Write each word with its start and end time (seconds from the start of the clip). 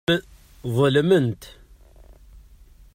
Ḍelment. 0.77 1.41